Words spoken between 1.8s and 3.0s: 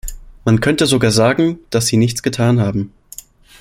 sie nichts getan haben.